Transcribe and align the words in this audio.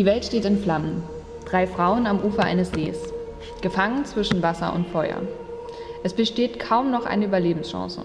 Die 0.00 0.06
Welt 0.06 0.24
steht 0.24 0.46
in 0.46 0.56
Flammen. 0.56 1.02
Drei 1.44 1.66
Frauen 1.66 2.06
am 2.06 2.24
Ufer 2.24 2.42
eines 2.42 2.70
Sees. 2.70 3.12
Gefangen 3.60 4.06
zwischen 4.06 4.42
Wasser 4.42 4.72
und 4.74 4.88
Feuer. 4.88 5.18
Es 6.02 6.14
besteht 6.14 6.58
kaum 6.58 6.90
noch 6.90 7.04
eine 7.04 7.26
Überlebenschance. 7.26 8.00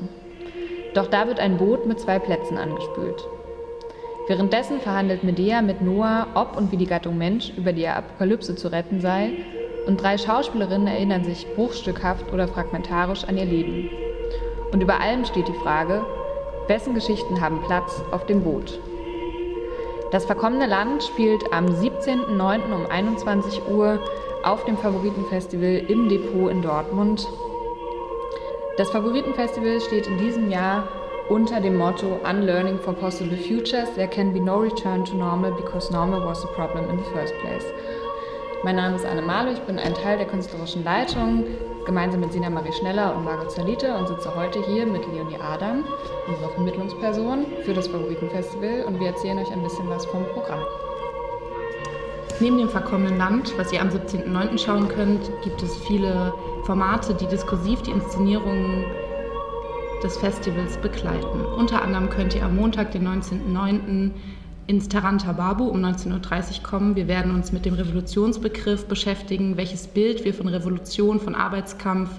Doch 0.94 1.08
da 1.08 1.26
wird 1.26 1.40
ein 1.40 1.56
Boot 1.56 1.86
mit 1.86 2.02
zwei 2.02 2.20
Plätzen 2.20 2.58
angespült. 2.58 3.26
Währenddessen 4.28 4.82
verhandelt 4.82 5.24
Medea 5.24 5.62
mit 5.62 5.82
Noah, 5.82 6.28
ob 6.36 6.58
und 6.58 6.70
wie 6.74 6.76
die 6.76 6.86
Gattung 6.86 7.18
Mensch 7.18 7.54
über 7.56 7.72
die 7.72 7.88
Apokalypse 7.88 8.58
zu 8.58 8.68
retten 8.74 9.00
sei, 9.00 9.32
und 9.88 10.04
drei 10.04 10.18
Schauspielerinnen 10.18 10.88
erinnern 10.88 11.24
sich 11.24 11.48
bruchstückhaft 11.56 12.34
oder 12.34 12.50
fragmentarisch 12.50 13.24
an 13.24 13.38
ihr 13.38 13.46
Leben. 13.46 13.90
Und 14.74 14.84
über 14.84 15.00
allem 15.00 15.24
steht 15.24 15.48
die 15.48 15.64
Frage, 15.64 16.06
wessen 16.68 16.94
Geschichten 16.94 17.40
haben 17.40 17.62
Platz 17.66 18.02
auf 18.12 18.26
dem 18.26 18.44
Boot? 18.44 18.82
Das 20.12 20.26
verkommene 20.26 20.68
Land 20.68 21.04
spielt 21.04 21.52
am 21.52 21.66
17.09. 21.66 22.74
um 22.74 22.86
21 22.86 23.68
Uhr 23.68 24.00
auf 24.44 24.64
dem 24.66 24.78
Favoritenfestival 24.78 25.84
im 25.88 26.08
Depot 26.08 26.50
in 26.52 26.62
Dortmund. 26.62 27.28
Das 28.78 28.92
Favoritenfestival 28.92 29.82
steht 29.82 30.08
in 30.08 30.18
diesem 30.18 30.52
Jahr 30.52 30.88
unter 31.30 31.60
dem 31.60 31.78
Motto 31.78 32.20
Unlearning 32.24 32.78
for 32.80 32.94
Possible 32.94 33.38
Futures, 33.38 33.92
there 33.96 34.08
can 34.08 34.32
be 34.32 34.40
no 34.40 34.60
return 34.60 35.04
to 35.04 35.16
normal 35.16 35.52
because 35.52 35.92
normal 35.92 36.24
was 36.24 36.42
the 36.42 36.48
problem 36.50 36.88
in 36.90 36.98
the 36.98 37.10
first 37.12 37.34
place. 37.42 37.66
Mein 38.66 38.78
Name 38.78 38.96
ist 38.96 39.06
Anne 39.06 39.22
Malo, 39.22 39.52
ich 39.52 39.60
bin 39.60 39.78
ein 39.78 39.94
Teil 39.94 40.18
der 40.18 40.26
künstlerischen 40.26 40.84
Leitung, 40.84 41.44
gemeinsam 41.86 42.22
mit 42.22 42.34
Sina 42.34 42.50
Marie 42.50 42.74
Schneller 42.74 43.16
und 43.16 43.24
Margot 43.24 43.52
Zalite 43.52 43.96
und 43.96 44.08
sitze 44.08 44.36
heute 44.36 44.60
hier 44.66 44.88
mit 44.88 45.06
Leonie 45.06 45.38
Adam, 45.40 45.84
unserer 46.28 46.50
Vermittlungsperson 46.50 47.46
für 47.64 47.76
das 47.76 47.88
Favoritenfestival 47.88 48.86
und 48.88 49.00
wir 49.00 49.10
erzählen 49.10 49.38
euch 49.38 49.52
ein 49.52 49.62
bisschen 49.62 49.88
was 49.88 50.08
vom 50.08 50.26
Programm. 50.34 50.62
Neben 52.40 52.58
dem 52.58 52.70
verkommenen 52.70 53.20
Land, 53.20 53.56
was 53.56 53.72
ihr 53.72 53.80
am 53.80 53.90
17.09. 53.90 54.58
schauen 54.58 54.88
könnt, 54.88 55.30
gibt 55.44 55.62
es 55.62 55.78
viele 55.86 56.34
Formate, 56.64 57.14
die 57.14 57.28
diskursiv 57.28 57.84
die 57.84 57.92
Inszenierungen 57.92 58.84
des 60.02 60.18
Festivals 60.18 60.76
begleiten. 60.78 61.46
Unter 61.56 61.84
anderem 61.84 62.10
könnt 62.10 62.34
ihr 62.34 62.44
am 62.44 62.56
Montag, 62.56 62.90
den 62.90 63.08
19.09., 63.08 64.10
ins 64.68 64.90
Taranta 64.90 65.32
Babu 65.32 65.66
um 65.66 65.84
19.30 65.84 66.58
Uhr 66.58 66.64
kommen. 66.64 66.96
Wir 66.96 67.08
werden 67.08 67.34
uns 67.34 67.52
mit 67.52 67.66
dem 67.66 67.76
Revolutionsbegriff 67.76 68.86
beschäftigen, 68.86 69.58
welches 69.58 69.88
Bild 69.88 70.26
wir 70.26 70.34
von 70.34 70.48
Revolution, 70.48 71.20
von 71.20 71.36
Arbeitskampf, 71.36 72.10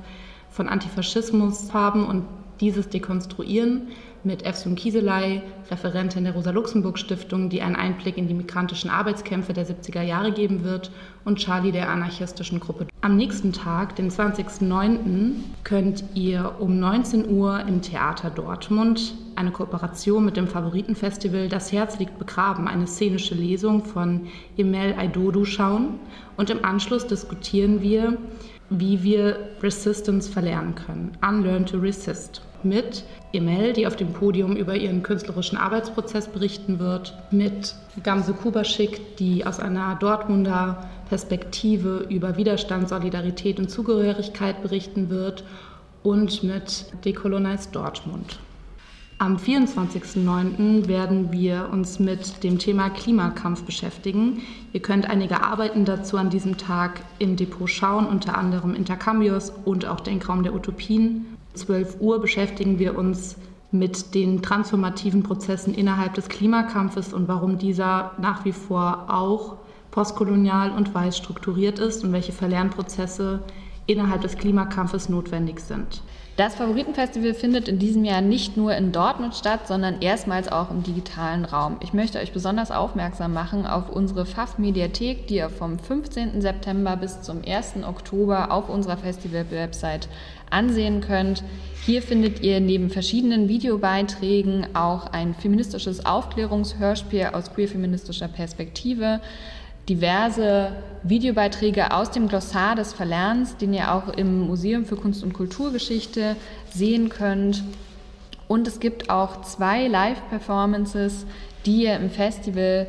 von 0.50 0.68
Antifaschismus 0.68 1.74
haben 1.74 2.06
und 2.06 2.24
dieses 2.60 2.88
dekonstruieren 2.88 3.88
mit 4.26 4.44
Efsun 4.44 4.74
Kieselei, 4.74 5.42
Referentin 5.70 6.24
der 6.24 6.34
Rosa-Luxemburg-Stiftung, 6.34 7.48
die 7.48 7.62
einen 7.62 7.76
Einblick 7.76 8.18
in 8.18 8.28
die 8.28 8.34
migrantischen 8.34 8.90
Arbeitskämpfe 8.90 9.52
der 9.52 9.66
70er 9.66 10.02
Jahre 10.02 10.32
geben 10.32 10.64
wird, 10.64 10.90
und 11.24 11.38
Charlie 11.38 11.72
der 11.72 11.88
anarchistischen 11.88 12.60
Gruppe. 12.60 12.86
Am 13.00 13.16
nächsten 13.16 13.52
Tag, 13.52 13.96
den 13.96 14.10
20.09., 14.10 15.32
könnt 15.64 16.04
ihr 16.14 16.56
um 16.60 16.78
19 16.78 17.28
Uhr 17.28 17.60
im 17.60 17.82
Theater 17.82 18.30
Dortmund 18.30 19.14
eine 19.36 19.50
Kooperation 19.50 20.24
mit 20.24 20.36
dem 20.36 20.48
Favoritenfestival 20.48 21.48
Das 21.48 21.72
Herz 21.72 21.98
liegt 21.98 22.18
begraben, 22.18 22.68
eine 22.68 22.86
szenische 22.86 23.34
Lesung 23.34 23.84
von 23.84 24.28
Emel 24.56 24.94
Aidodu 24.98 25.44
schauen. 25.44 26.00
Und 26.36 26.50
im 26.50 26.64
Anschluss 26.64 27.06
diskutieren 27.06 27.82
wir, 27.82 28.16
wie 28.70 29.02
wir 29.02 29.38
Resistance 29.62 30.30
verlernen 30.30 30.74
können. 30.74 31.12
Unlearn 31.26 31.66
to 31.66 31.78
Resist 31.78 32.42
mit 32.62 33.04
Emel, 33.32 33.72
die 33.72 33.86
auf 33.86 33.96
dem 33.96 34.12
Podium 34.12 34.56
über 34.56 34.74
ihren 34.74 35.02
künstlerischen 35.02 35.56
Arbeitsprozess 35.56 36.28
berichten 36.28 36.78
wird, 36.78 37.14
mit 37.30 37.74
Gamse 38.02 38.32
Kubaschik, 38.32 39.16
die 39.16 39.46
aus 39.46 39.60
einer 39.60 39.94
Dortmunder 39.96 40.88
Perspektive 41.08 42.06
über 42.08 42.36
Widerstand, 42.36 42.88
Solidarität 42.88 43.58
und 43.58 43.70
Zugehörigkeit 43.70 44.62
berichten 44.62 45.10
wird 45.10 45.44
und 46.02 46.42
mit 46.42 46.86
Decolonize 47.04 47.68
Dortmund. 47.72 48.38
Am 49.18 49.38
24.09. 49.38 50.88
werden 50.88 51.32
wir 51.32 51.70
uns 51.72 51.98
mit 51.98 52.44
dem 52.44 52.58
Thema 52.58 52.90
Klimakampf 52.90 53.62
beschäftigen. 53.62 54.42
Ihr 54.74 54.80
könnt 54.80 55.08
einige 55.08 55.42
Arbeiten 55.42 55.86
dazu 55.86 56.18
an 56.18 56.28
diesem 56.28 56.58
Tag 56.58 57.00
im 57.18 57.36
Depot 57.36 57.70
schauen, 57.70 58.06
unter 58.06 58.36
anderem 58.36 58.74
Intercambios 58.74 59.54
und 59.64 59.86
auch 59.86 60.00
Denkraum 60.00 60.42
der 60.42 60.54
Utopien. 60.54 61.24
12 61.54 61.98
Uhr 61.98 62.20
beschäftigen 62.20 62.78
wir 62.78 62.98
uns 62.98 63.36
mit 63.70 64.14
den 64.14 64.42
transformativen 64.42 65.22
Prozessen 65.22 65.72
innerhalb 65.72 66.12
des 66.12 66.28
Klimakampfes 66.28 67.14
und 67.14 67.26
warum 67.26 67.56
dieser 67.56 68.12
nach 68.18 68.44
wie 68.44 68.52
vor 68.52 69.06
auch 69.08 69.56
postkolonial 69.92 70.72
und 70.72 70.94
weiß 70.94 71.16
strukturiert 71.16 71.78
ist 71.78 72.04
und 72.04 72.12
welche 72.12 72.32
Verlernprozesse 72.32 73.40
innerhalb 73.86 74.22
des 74.22 74.36
Klimakampfes 74.36 75.08
notwendig 75.08 75.60
sind. 75.60 76.02
Das 76.36 76.54
Favoritenfestival 76.54 77.32
findet 77.32 77.66
in 77.66 77.78
diesem 77.78 78.04
Jahr 78.04 78.20
nicht 78.20 78.58
nur 78.58 78.74
in 78.74 78.92
Dortmund 78.92 79.34
statt, 79.34 79.66
sondern 79.66 80.02
erstmals 80.02 80.52
auch 80.52 80.70
im 80.70 80.82
digitalen 80.82 81.46
Raum. 81.46 81.78
Ich 81.80 81.94
möchte 81.94 82.18
euch 82.18 82.32
besonders 82.32 82.70
aufmerksam 82.70 83.32
machen 83.32 83.66
auf 83.66 83.88
unsere 83.88 84.26
FAF-Mediathek, 84.26 85.28
die 85.28 85.36
ihr 85.36 85.48
vom 85.48 85.78
15. 85.78 86.42
September 86.42 86.98
bis 86.98 87.22
zum 87.22 87.40
1. 87.42 87.76
Oktober 87.88 88.52
auf 88.52 88.68
unserer 88.68 88.98
Festival-Website 88.98 90.10
ansehen 90.50 91.00
könnt. 91.00 91.42
Hier 91.86 92.02
findet 92.02 92.42
ihr 92.42 92.60
neben 92.60 92.90
verschiedenen 92.90 93.48
Videobeiträgen 93.48 94.66
auch 94.74 95.06
ein 95.06 95.32
feministisches 95.32 96.04
Aufklärungshörspiel 96.04 97.30
aus 97.32 97.54
queer-feministischer 97.54 98.28
Perspektive, 98.28 99.22
diverse 99.88 100.72
Videobeiträge 101.02 101.92
aus 101.92 102.10
dem 102.10 102.28
Glossar 102.28 102.74
des 102.74 102.92
Verlernens, 102.92 103.56
den 103.56 103.72
ihr 103.72 103.94
auch 103.94 104.08
im 104.08 104.46
Museum 104.46 104.84
für 104.84 104.96
Kunst 104.96 105.22
und 105.22 105.32
Kulturgeschichte 105.32 106.36
sehen 106.72 107.08
könnt. 107.08 107.62
Und 108.48 108.66
es 108.66 108.80
gibt 108.80 109.10
auch 109.10 109.42
zwei 109.42 109.86
Live-Performances, 109.88 111.26
die 111.64 111.84
ihr 111.84 111.96
im 111.96 112.10
Festival, 112.10 112.86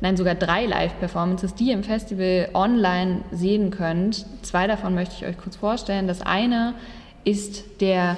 nein 0.00 0.16
sogar 0.16 0.34
drei 0.34 0.66
Live-Performances, 0.66 1.54
die 1.54 1.68
ihr 1.68 1.74
im 1.74 1.84
Festival 1.84 2.48
online 2.54 3.22
sehen 3.32 3.70
könnt. 3.70 4.26
Zwei 4.42 4.66
davon 4.66 4.94
möchte 4.94 5.14
ich 5.16 5.26
euch 5.26 5.38
kurz 5.38 5.56
vorstellen. 5.56 6.08
Das 6.08 6.22
eine 6.22 6.74
ist 7.24 7.80
der 7.80 8.16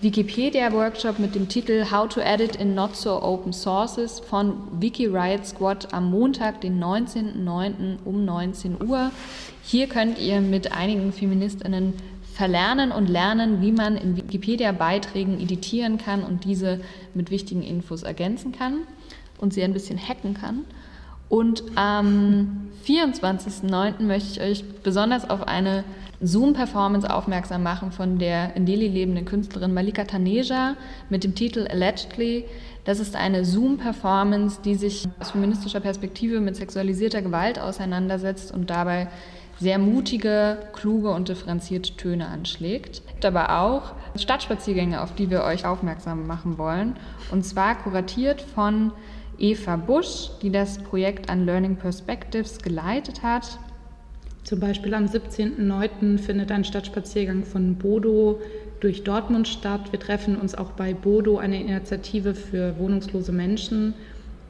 Wikipedia-Workshop 0.00 1.18
mit 1.18 1.34
dem 1.34 1.48
Titel 1.48 1.90
How 1.90 2.08
to 2.08 2.20
Edit 2.20 2.54
in 2.54 2.76
Not 2.76 2.94
So 2.94 3.20
Open 3.20 3.52
Sources 3.52 4.20
von 4.20 4.52
Wiki 4.80 5.06
Riot 5.06 5.44
Squad 5.44 5.92
am 5.92 6.12
Montag, 6.12 6.60
den 6.60 6.80
19.09. 6.80 7.98
um 8.04 8.24
19 8.24 8.80
Uhr. 8.80 9.10
Hier 9.64 9.88
könnt 9.88 10.20
ihr 10.20 10.40
mit 10.40 10.70
einigen 10.70 11.12
Feministinnen 11.12 11.94
verlernen 12.32 12.92
und 12.92 13.08
lernen, 13.08 13.60
wie 13.60 13.72
man 13.72 13.96
in 13.96 14.16
Wikipedia-Beiträgen 14.16 15.40
editieren 15.40 15.98
kann 15.98 16.22
und 16.22 16.44
diese 16.44 16.78
mit 17.12 17.32
wichtigen 17.32 17.64
Infos 17.64 18.04
ergänzen 18.04 18.52
kann 18.52 18.82
und 19.38 19.52
sie 19.52 19.64
ein 19.64 19.72
bisschen 19.72 19.98
hacken 19.98 20.34
kann. 20.34 20.64
Und 21.28 21.62
am 21.74 22.68
24.09. 22.86 24.02
möchte 24.02 24.30
ich 24.30 24.40
euch 24.40 24.64
besonders 24.82 25.28
auf 25.28 25.46
eine 25.46 25.84
Zoom-Performance 26.20 27.08
aufmerksam 27.08 27.62
machen 27.62 27.92
von 27.92 28.18
der 28.18 28.56
in 28.56 28.66
Delhi 28.66 28.88
lebenden 28.88 29.24
Künstlerin 29.24 29.72
Malika 29.72 30.04
Taneja 30.04 30.74
mit 31.10 31.22
dem 31.22 31.34
Titel 31.34 31.66
Allegedly. 31.68 32.44
Das 32.84 32.98
ist 32.98 33.14
eine 33.14 33.44
Zoom-Performance, 33.44 34.60
die 34.64 34.74
sich 34.74 35.06
aus 35.20 35.30
feministischer 35.30 35.80
Perspektive 35.80 36.40
mit 36.40 36.56
sexualisierter 36.56 37.22
Gewalt 37.22 37.60
auseinandersetzt 37.60 38.52
und 38.52 38.70
dabei 38.70 39.08
sehr 39.60 39.78
mutige, 39.78 40.58
kluge 40.72 41.10
und 41.10 41.28
differenzierte 41.28 41.96
Töne 41.96 42.28
anschlägt. 42.28 43.02
Aber 43.24 43.60
auch 43.60 43.92
Stadtspaziergänge, 44.16 45.02
auf 45.02 45.14
die 45.14 45.30
wir 45.30 45.42
euch 45.42 45.66
aufmerksam 45.66 46.26
machen 46.26 46.58
wollen. 46.58 46.96
Und 47.30 47.44
zwar 47.44 47.76
kuratiert 47.76 48.40
von 48.40 48.92
Eva 49.38 49.76
Busch, 49.76 50.30
die 50.42 50.50
das 50.50 50.78
Projekt 50.78 51.30
an 51.30 51.46
Learning 51.46 51.76
Perspectives 51.76 52.58
geleitet 52.58 53.22
hat. 53.22 53.58
Zum 54.44 54.60
Beispiel 54.60 54.94
am 54.94 55.04
17.09. 55.04 56.18
findet 56.18 56.50
ein 56.50 56.64
Stadtspaziergang 56.64 57.44
von 57.44 57.76
Bodo 57.76 58.40
durch 58.80 59.04
Dortmund 59.04 59.46
statt. 59.46 59.92
Wir 59.92 60.00
treffen 60.00 60.36
uns 60.36 60.54
auch 60.54 60.70
bei 60.70 60.94
Bodo, 60.94 61.38
eine 61.38 61.60
Initiative 61.60 62.34
für 62.34 62.78
wohnungslose 62.78 63.32
Menschen 63.32 63.94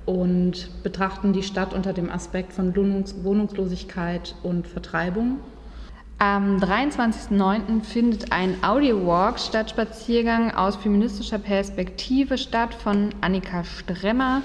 und 0.06 0.70
betrachten 0.82 1.32
die 1.32 1.42
Stadt 1.42 1.74
unter 1.74 1.92
dem 1.92 2.10
Aspekt 2.10 2.52
von 2.52 2.74
Wohnungslosigkeit 2.74 4.34
und 4.42 4.66
Vertreibung. 4.66 5.38
Am 6.20 6.56
23.09. 6.56 7.82
findet 7.82 8.32
ein 8.32 8.56
Audio-Walk, 8.64 9.38
Stadtspaziergang 9.38 10.50
aus 10.50 10.76
feministischer 10.76 11.38
Perspektive 11.38 12.38
statt 12.38 12.74
von 12.74 13.10
Annika 13.20 13.64
Stremmer, 13.64 14.42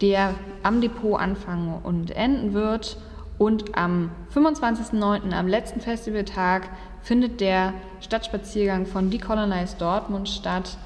der 0.00 0.34
am 0.62 0.80
Depot 0.80 1.18
anfangen 1.18 1.78
und 1.82 2.10
enden 2.10 2.54
wird. 2.54 2.96
Und 3.38 3.76
am 3.76 4.10
25.09., 4.34 5.32
am 5.32 5.48
letzten 5.48 5.80
Festivaltag, 5.80 6.68
findet 7.02 7.40
der 7.40 7.72
Stadtspaziergang 8.00 8.86
von 8.86 9.10
Decolonize 9.10 9.76
Dortmund 9.78 10.28
statt. 10.28 10.76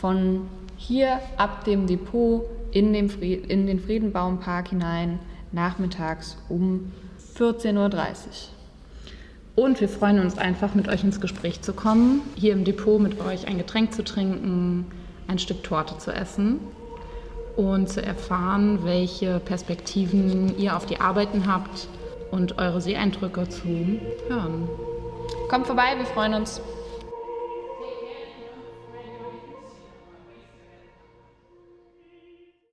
Von 0.00 0.48
hier 0.76 1.20
ab 1.36 1.64
dem 1.64 1.86
Depot 1.86 2.44
in, 2.72 2.92
dem 2.92 3.08
Fried, 3.08 3.46
in 3.46 3.66
den 3.66 3.80
Friedenbaumpark 3.80 4.68
hinein 4.68 5.20
nachmittags 5.52 6.36
um 6.48 6.92
14.30 7.38 7.76
Uhr. 7.76 8.04
Und 9.54 9.80
wir 9.80 9.88
freuen 9.88 10.18
uns 10.18 10.36
einfach, 10.36 10.74
mit 10.74 10.88
euch 10.88 11.04
ins 11.04 11.20
Gespräch 11.20 11.62
zu 11.62 11.72
kommen, 11.72 12.22
hier 12.34 12.52
im 12.52 12.64
Depot 12.64 13.00
mit 13.00 13.20
euch 13.20 13.46
ein 13.46 13.56
Getränk 13.56 13.94
zu 13.94 14.02
trinken, 14.02 14.86
ein 15.28 15.38
Stück 15.38 15.62
Torte 15.62 15.96
zu 15.98 16.12
essen 16.12 16.58
und 17.56 17.88
zu 17.88 18.02
erfahren, 18.02 18.80
welche 18.84 19.40
Perspektiven 19.40 20.58
ihr 20.58 20.76
auf 20.76 20.86
die 20.86 21.00
Arbeiten 21.00 21.46
habt 21.46 21.88
und 22.30 22.58
eure 22.58 22.80
Seeeindrücke 22.80 23.48
zu 23.48 24.00
hören. 24.28 24.68
Kommt 25.48 25.66
vorbei, 25.66 25.94
wir 25.96 26.06
freuen 26.06 26.34
uns. 26.34 26.60